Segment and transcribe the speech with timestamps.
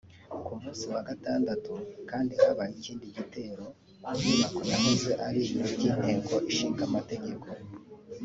[0.45, 1.73] Ku musi wa gatandatu
[2.09, 3.65] kandi habaye ikindi gitero
[4.03, 7.47] ku nyubako yahoze ari ibiro by’inteko inshingamategeko